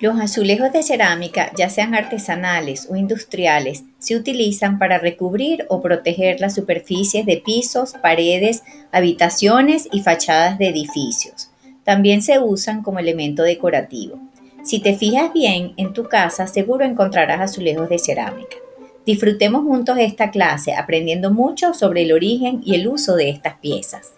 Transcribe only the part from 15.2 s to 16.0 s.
bien, en